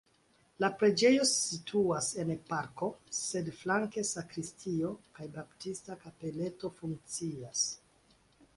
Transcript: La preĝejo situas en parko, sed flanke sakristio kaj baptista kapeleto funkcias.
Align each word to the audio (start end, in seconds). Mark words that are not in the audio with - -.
La 0.63 0.67
preĝejo 0.77 1.25
situas 1.31 2.07
en 2.23 2.31
parko, 2.47 2.89
sed 3.17 3.51
flanke 3.59 4.05
sakristio 4.13 4.89
kaj 5.19 5.29
baptista 5.39 6.01
kapeleto 6.07 6.73
funkcias. 6.81 7.63